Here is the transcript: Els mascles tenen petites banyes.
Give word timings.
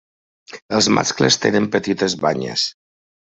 Els 0.77 0.87
mascles 0.97 1.37
tenen 1.43 1.67
petites 1.77 2.17
banyes. 2.25 2.65